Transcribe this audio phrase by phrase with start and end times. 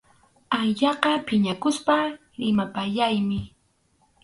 [0.57, 1.95] Anyayqa phiñakuspa
[2.39, 3.39] rimapayaymi.